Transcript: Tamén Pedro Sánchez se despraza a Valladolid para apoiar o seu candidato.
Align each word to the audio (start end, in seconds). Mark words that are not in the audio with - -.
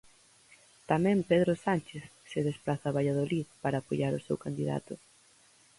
Tamén 0.89 1.17
Pedro 1.31 1.53
Sánchez 1.65 2.03
se 2.31 2.39
despraza 2.49 2.85
a 2.89 2.95
Valladolid 2.97 3.47
para 3.63 3.75
apoiar 3.79 4.13
o 4.15 4.23
seu 4.27 4.37
candidato. 4.45 4.93